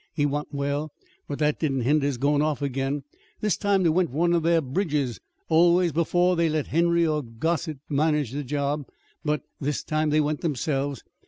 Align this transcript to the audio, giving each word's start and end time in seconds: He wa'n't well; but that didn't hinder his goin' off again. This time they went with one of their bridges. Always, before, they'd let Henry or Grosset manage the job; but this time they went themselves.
He 0.15 0.25
wa'n't 0.25 0.51
well; 0.51 0.91
but 1.27 1.37
that 1.37 1.59
didn't 1.59 1.81
hinder 1.81 2.07
his 2.07 2.17
goin' 2.17 2.41
off 2.41 2.63
again. 2.63 3.03
This 3.39 3.55
time 3.55 3.83
they 3.83 3.89
went 3.89 4.09
with 4.09 4.17
one 4.17 4.33
of 4.33 4.41
their 4.41 4.59
bridges. 4.59 5.19
Always, 5.47 5.91
before, 5.91 6.35
they'd 6.35 6.49
let 6.49 6.65
Henry 6.65 7.05
or 7.05 7.21
Grosset 7.21 7.77
manage 7.87 8.31
the 8.31 8.43
job; 8.43 8.87
but 9.23 9.43
this 9.59 9.83
time 9.83 10.09
they 10.09 10.19
went 10.19 10.41
themselves. 10.41 11.03